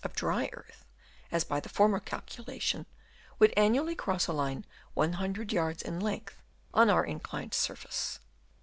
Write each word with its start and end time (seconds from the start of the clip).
of 0.03 0.15
dry 0.15 0.49
earth 0.53 0.83
as 1.31 1.43
by 1.43 1.59
the 1.59 1.69
former 1.69 1.99
calculation, 1.99 2.87
would 3.37 3.53
annually 3.55 3.93
cross 3.93 4.25
a 4.25 4.33
line 4.33 4.65
100 4.95 5.53
yards 5.53 5.83
in 5.83 5.99
length 5.99 6.41
on 6.73 6.89
our 6.89 7.05
inclined 7.05 7.53
surface. 7.53 8.17